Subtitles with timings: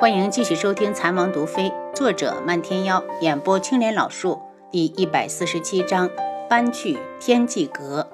[0.00, 4.40] 欢迎继续收听《残王毒妃》，作者漫天妖，演播青莲老树，
[4.70, 6.08] 第一百四十七章
[6.48, 8.08] 搬去天际阁。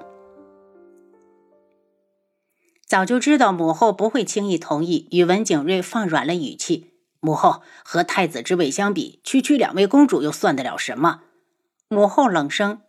[2.87, 11.21] 早就知道母后不会轻易同意，宇文景睿放软了语气：“母后和太子之位相比，区区两位公主又算得了什么？”
[11.87, 12.81] 母后冷声：“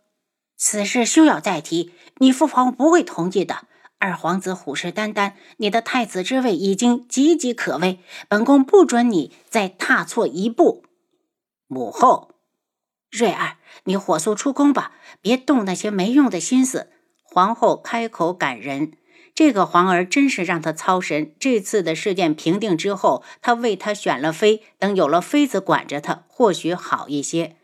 [0.57, 3.67] 此事休要再提，你父皇不会同意的。”
[3.99, 10.83] 二皇子虎视眈眈，你的太子之位已经岌岌可危，本宫不准你再踏错一步。
[11.65, 12.29] 母后，
[13.09, 16.91] 瑞儿，你火速出宫吧，别动那些没用的心思。
[17.23, 18.93] 皇后开口感人，
[19.33, 21.33] 这个皇儿真是让她操神。
[21.39, 27.55] 这次的事件平定之后，她为他选了妃，等有了妃子管着他，或许好一些。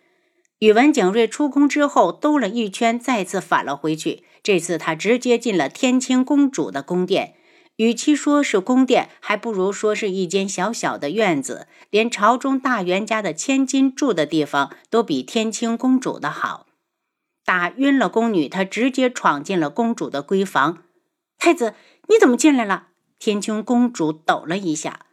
[0.57, 4.23] 宇文景睿出宫之后，兜了一圈，再次返了回去。
[4.43, 7.35] 这次他直接进了天青公主的宫殿，
[7.77, 11.67] 与其说是宫殿，还不如说是一间小小的院子。
[11.89, 16.67] 连朝中大员家的千金住的地方，都比天青公主的好。
[17.45, 20.83] 打晕了宫女，他直接闯进了公主的闺房。
[21.37, 21.75] 太子，
[22.09, 22.87] 你怎么进来了？
[23.19, 25.05] 天青公主抖了一下。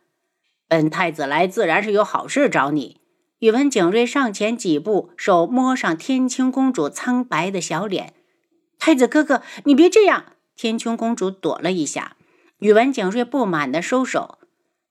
[0.68, 3.00] 本太子来，自然是有好事找你。
[3.40, 8.14] 宇文景睿上前几步，手摸上天青公主苍白的小脸。
[8.80, 10.24] 太子哥哥，你别这样！
[10.56, 12.16] 天穹公主躲了一下，
[12.60, 14.38] 宇文景睿不满地收手。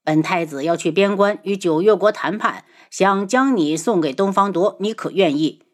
[0.04, 5.64] 本太子要去边关与九月国谈判，想将你送给东方铎，你可愿意？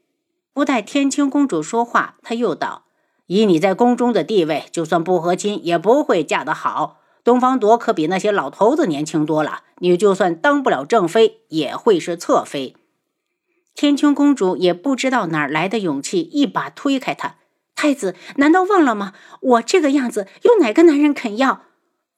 [0.55, 2.87] 不待天青公主说话，他又道
[3.29, 7.01] ：“以你在宫中的地位，就算不和亲，也不会嫁得好。
[7.23, 12.75] 东方铎可比那些老头子年轻多了，你就算当不了正妃，也会是侧妃。”
[13.77, 17.37] 天青公主也不知道哪来的勇气，一把推开他。
[17.77, 19.13] 太子难道忘了吗？
[19.41, 21.63] 我这个样子，有哪个男人肯要？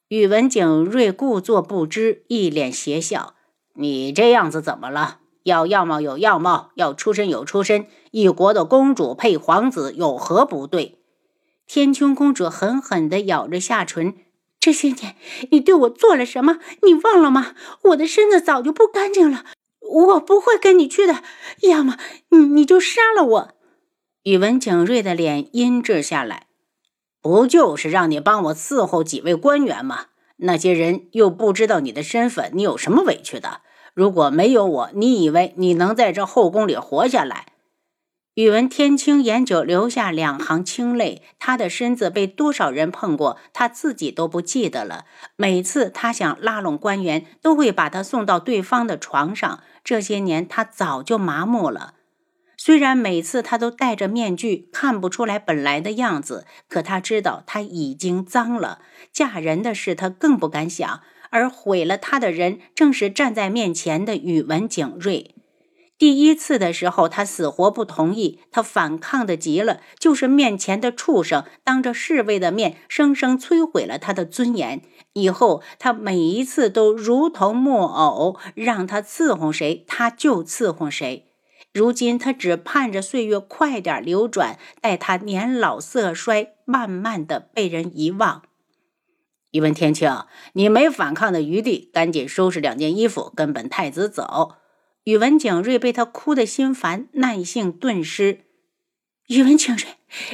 [0.07, 3.35] 宇文景睿故作不知，一脸邪笑。
[3.75, 5.19] 你这样子怎么了？
[5.43, 7.85] 要样貌有样貌，要出身有出身。
[8.11, 10.99] 一国的公主配皇子，有何不对？
[11.67, 14.15] 天穹公主狠狠地咬着下唇。
[14.59, 15.15] 这些年
[15.51, 16.57] 你对我做了什么？
[16.83, 17.53] 你忘了吗？
[17.83, 19.45] 我的身子早就不干净了。
[19.81, 21.21] 我不会跟你去的，
[21.61, 21.97] 要么
[22.29, 23.53] 你你就杀了我。
[24.29, 26.45] 宇文景睿的脸阴滞下来，
[27.19, 30.05] 不就是让你帮我伺候几位官员吗？
[30.37, 33.61] 那些人又不知道你的身份，你有什么委屈的？
[33.95, 37.47] 如果没有我，你以为你能在这后宫里活下来？
[38.35, 45.05] 宇文天青眼角流下两行清泪，他的身子被多少人碰过，他自己都不记得了。
[45.37, 49.63] 每次他想拉拢官员，都会把他送到对方的床上。
[49.83, 51.95] 这些年，他早就麻木了。
[52.61, 58.79] 虽然每次他都戴着面具，看不出来本来的样子，可他知道他已经脏了。
[59.13, 60.99] 嫁人的事他更不敢想，
[61.29, 65.35] 而毁了他的人正是站在面前的宇文景睿。
[65.97, 74.81] 第一次的时候，他死活不同意，他反抗的极了，就是面前的畜生，当着侍卫的面，生生摧毁了他的尊严。
[75.13, 81.28] 以后他每一次都如同木偶，让他伺候谁，他就伺候谁。
[81.71, 88.43] 如今他只盼着岁月快点流转，待他年老色衰，慢慢的被人遗忘。
[89.51, 94.55] 宇文天青，你没反抗的余地，赶紧收拾两件衣服，跟本太子走。
[95.05, 98.41] 宇文景睿被他哭得心烦，耐性顿失。
[99.27, 99.87] 宇文景睿，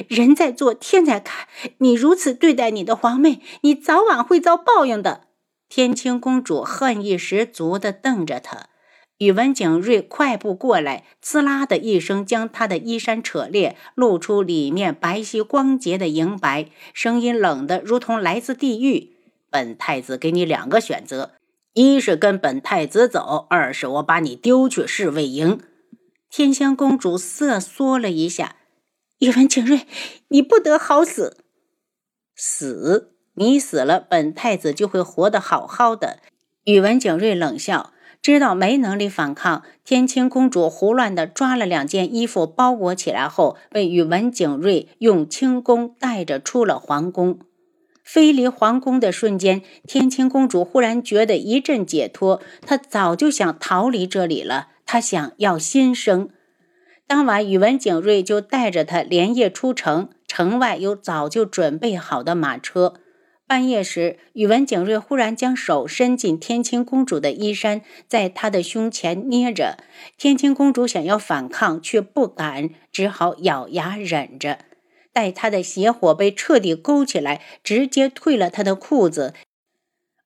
[0.08, 1.48] 人在做，天在看，
[1.78, 5.28] 你如此对待你的皇妹，你早晚会遭报应的。
[5.68, 8.68] 天清公主恨意十足地瞪着他。
[9.18, 19.16] 宇文景睿快步过来，呲啦的一声将他的衣衫扯裂，露出里面白皙光洁的银白，声音冷得如同来自地狱。
[19.50, 21.32] 本太子给你两个选择：
[21.72, 25.60] 一是跟本太子走，二是我把你丢去侍卫营。
[26.28, 28.56] 天香公主瑟缩了一下
[29.20, 29.86] ：“宇文景睿，
[30.28, 31.38] 你不得好死！
[32.34, 33.14] 死？
[33.36, 36.18] 你死了，本太子就会活得好好的。”
[36.64, 37.94] 宇文景睿冷笑。
[38.26, 47.38] 知道没能力反抗，天青公主胡乱地抓了两件衣服包裹起来后，被宇文景睿用轻功带着出了皇宫。
[48.02, 52.42] 飞离皇宫的瞬间，天青公主忽然觉得一阵解脱。
[52.62, 56.28] 她早就想逃离这里了，她想要新生。
[57.06, 62.94] 当晚，宇文景睿就带着她连夜出城，城外有早就准备好的马车。
[63.48, 69.78] 半夜时，宇文景睿忽然将手伸进天青公主的衣衫，在她的胸前捏着。
[70.18, 74.58] 天青公主想要反抗，却不敢，只好咬牙忍着。
[75.12, 79.32] 待她的邪火被彻底勾起来，直接退了她的裤子。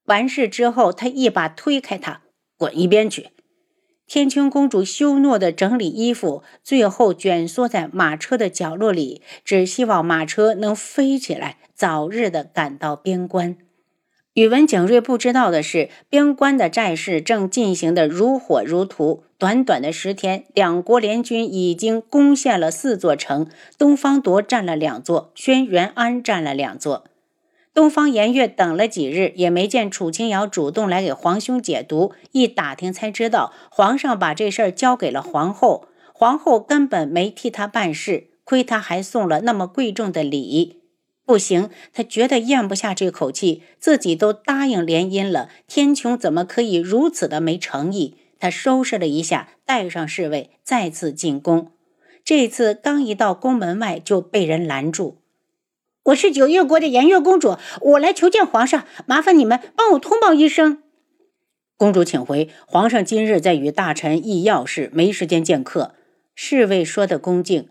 [0.05, 2.23] 完事之后，他一把推开她
[2.57, 3.29] ：“滚一边去！
[4.11, 13.57] 天青公主羞懦地整理衣服，最后蜷缩在马车的角落里，只希望马车能飞起来，早日的赶到边关。
[14.33, 19.23] 宇文景睿不知道的是，边关的战事正进行的如火如荼。
[19.39, 23.47] 短短的十天，两国联军已经攻陷了四座城，
[23.79, 27.05] 东方铎占了两座，轩辕安占了两座。
[27.81, 32.13] 东方颜月等了几日，也没见楚清瑶主动来给皇兄解毒。
[32.33, 38.33] 一打听才知道，皇上把这事儿交给了皇后，皇后根本没替他办事。
[38.45, 40.83] 亏他还送了那么贵重的礼，
[41.25, 43.63] 不行，他觉得咽不下这口气。
[43.79, 48.19] 自己都答应联姻了，天穹怎么可以如此的没诚意？
[48.39, 51.69] 他收拾了一下，带上侍卫，再次进宫。
[52.23, 55.20] 这次刚一到宫门外，就被人拦住。
[56.05, 60.83] 我是九月国的颜月公主，我来求见皇上，麻烦你们帮我通报一声。
[61.77, 65.95] 公主，请回，皇上今日在与大臣议要事，没时间见客。
[66.35, 67.69] 侍卫说的恭敬。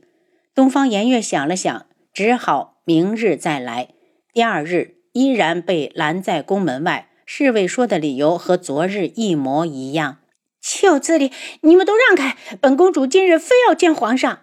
[0.53, 3.89] 东方颜月想了想，只好明日再来。
[4.31, 10.19] 第二日依然被拦在宫门外，侍卫说的理由和昨日一模一样。
[10.61, 11.31] 岂有此理！
[11.61, 14.41] 你们都让开，本公主今日非要见皇上。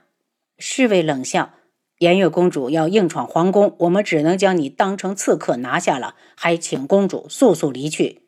[0.59, 1.53] 侍卫冷笑。
[1.99, 8.23] 颜月公主要硬闯皇宫，我们只能将你当成刺客拿下了，还请公主速速离去。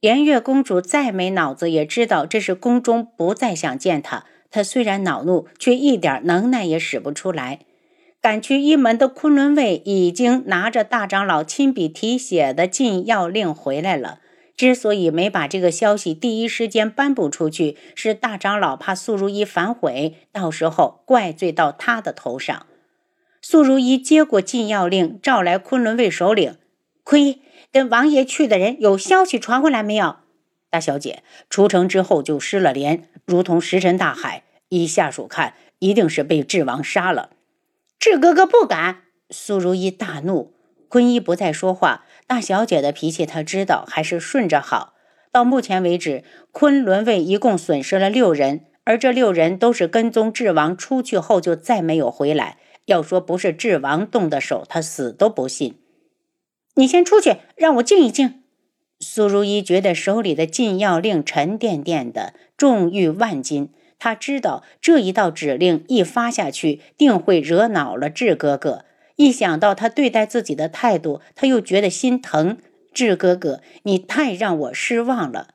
[0.00, 4.24] 颜月公主再没脑子，也知道这是宫中不再想见她。
[4.50, 7.60] 她虽然恼怒，却一点能耐也使不出来。
[8.20, 14.18] 赶去一门的昆仑卫已经拿着大长老亲笔题写的禁药令回来了。
[14.56, 22.66] 之所以没把这个消息第一时间颁布出去，是大长老怕素如意反悔，到时候怪罪到他的头上。
[23.42, 26.56] 素如意接过禁药令，召来昆仑卫首领
[27.02, 27.40] 亏，
[27.72, 30.16] 跟王爷去的人有消息传回来没有？
[30.70, 34.44] 大小姐出城之后就失了联，如同石沉大海。
[34.70, 37.30] 依下属看，一定是被智王杀了。
[37.98, 39.02] 智哥哥不敢！
[39.30, 40.53] 素如意大怒。
[40.94, 42.04] 坤一不再说话。
[42.28, 44.94] 大小姐的脾气，他知道，还是顺着好。
[45.32, 52.58] 到目前为止，昆仑卫一共损失了六人，而这六人都是跟踪智王出去后就再没有回来。
[52.84, 55.80] 要说不是智王动的手，他死都不信。
[56.76, 58.44] 你先出去，让我静一静。
[59.00, 63.70] 苏如意觉得手里的禁药令沉甸甸的，重逾万斤。
[63.98, 68.84] 他知道这一道指令一发下去，定会惹恼了智哥哥。
[69.16, 72.58] 一想到他对待自己的态度，他又觉得心疼。
[72.92, 75.48] 智哥哥，你太让我失望了。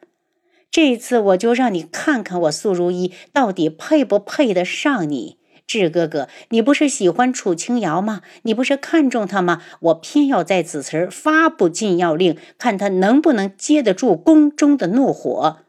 [0.70, 5.38] 这次我就让你看看我素如意到底配不配得上你。
[5.66, 8.22] 智哥哥，你不是喜欢楚清瑶吗？
[8.42, 9.62] 你不是看中他吗？
[9.82, 15.60] 我偏要在此时发布禁药令，看他能不能接得住宫中的怒火。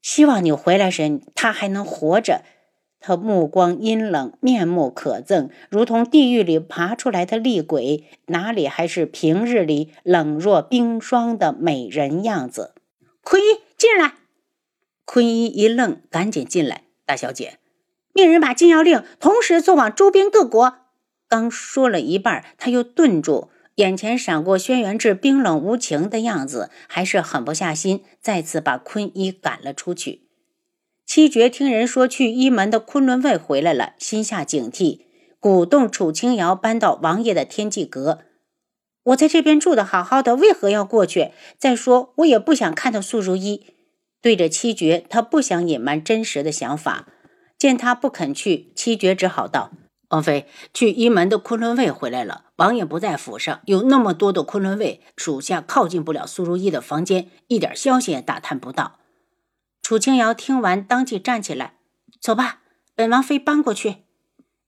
[0.00, 2.42] 希望你回来时，他还能活着。
[3.06, 12.72] 他目光阴冷，面目可憎，如同地狱里爬出来的厉鬼，哪里还是平日里冷若冰霜的美人样子？
[13.22, 14.14] 坤一进来。
[15.04, 16.84] 坤一一愣，赶紧进来。
[17.04, 17.58] 大小姐，
[18.14, 20.78] 命人把禁药令同时送往周边各国。
[21.28, 30.23] 刚说了一半，他又顿住，眼前闪过轩辕志冰冷无情的样子，还是狠不下心，再次把坤一赶了出去。
[31.06, 35.00] 七绝听人说去一门的昆仑卫回来了，心下警惕，
[35.38, 38.20] 鼓动楚清瑶搬到王爷的天际阁。
[39.04, 41.32] 我在这边住的好好的，为何要过去？
[41.58, 43.74] 再说我也不想看到素如一。
[44.22, 47.06] 对着七绝，他不想隐瞒真实的想法。
[47.58, 49.70] 见他不肯去，七绝只好道
[50.08, 59.00] ：“王妃，去一门的昆仑卫回来了，王爷不在府上，有那么多的昆仑卫，属下靠近不了素如意的房间，一点消息也打探不到。”
[59.84, 61.74] 楚清瑶听完，当即站起来
[62.18, 62.60] ：“走吧，
[62.94, 63.96] 本王妃搬过去。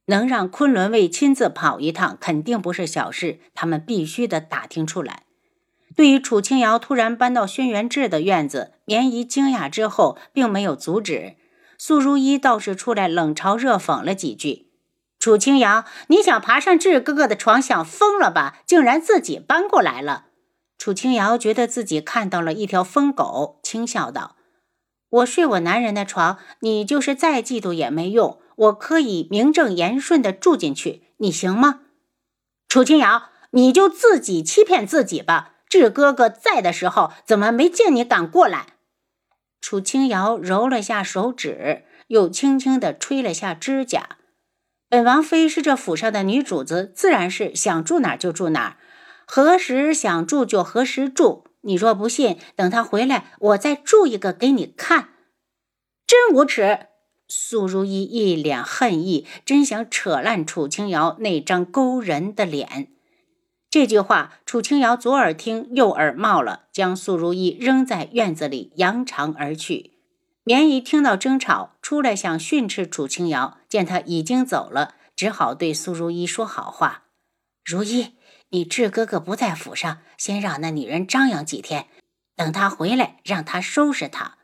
[0.09, 3.41] 能让昆仑卫亲自跑一趟，肯定不是小事。
[3.55, 5.23] 他们必须得打听出来。”
[5.97, 11.37] 对于楚清瑶突然搬到轩辕志的院子，绵姨惊讶之后，并没有阻止。
[11.79, 14.69] 素如一倒是出来冷嘲热讽了几句
[15.19, 18.59] ：“楚清瑶，你想爬上志哥哥的床，想疯了吧？
[18.67, 20.27] 竟然自己搬过来了。”
[20.77, 24.36] 楚清瑶觉得自己看到了一条疯狗，轻笑道。
[25.09, 28.41] 我睡我男人的床，你就是再嫉妒也没用。
[28.57, 31.81] 我可以名正言顺的住进去，你行吗？
[32.69, 35.53] 楚清瑶，你就自己欺骗自己吧。
[35.69, 38.67] 智哥哥在的时候，怎么没见你敢过来？
[39.61, 44.17] 楚清瑶揉了下手指，又轻轻的吹了下指甲。
[44.89, 48.77] 本王妃是这府上的女主子，自然是想住哪儿就住哪儿，
[49.27, 51.46] 何时想住就何时住。
[51.67, 55.11] 你若不信，等他回来，我再铸一个给你看。
[56.07, 56.87] 真无耻！
[57.29, 62.93] 苏如意一脸恨意，真想扯烂楚清瑶那张勾人的脸。
[63.69, 69.95] 这句话，楚清瑶左耳听右耳冒了，将苏如意扔在院子里，扬长而去。
[70.45, 77.07] 绵姨听到争吵，出来想训斥楚清瑶，见他已经走了，只好对苏如意说好话
[77.67, 78.13] ：“如意，
[78.50, 81.87] 你智哥哥不在府上，先让那女人张扬几天，
[82.37, 84.37] 等他回来，让他收拾她。”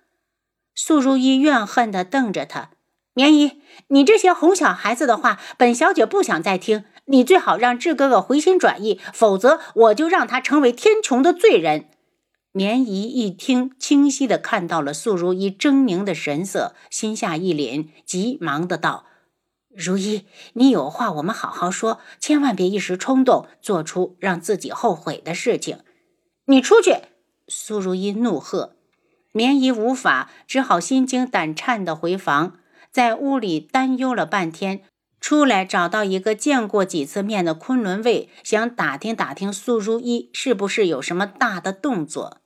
[0.75, 2.71] 素如意怨恨地瞪着他
[3.14, 6.85] ：“绵姨，你这些哄小孩子的话，本小姐不想再听。
[7.06, 11.90] 你最好让智哥哥回心转意，否则我就让他成为天穹的罪人。”
[12.54, 19.06] 绵姨一听，清晰地看到了素如意狰狞的神色，心下一凛，急忙的道
[19.76, 25.79] ：“如意，你有话我们好好说，千万别一时冲动，做出让自己后悔的事情。”
[26.47, 26.97] 你出去！
[27.49, 28.76] 苏如意怒喝。
[29.33, 32.55] 绵姨无法，只好心惊胆颤地回房，
[32.91, 34.83] 在屋里担忧了半天。
[35.21, 42.38] 出来找到一个见过几次面的昆仑卫，想打听打听苏如意是不是有什么大的动作。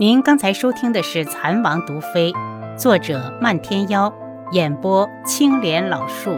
[0.00, 2.32] 您刚才收听的是《蚕王毒妃》，
[2.78, 4.10] 作者漫天妖，
[4.52, 6.30] 演播青莲老树。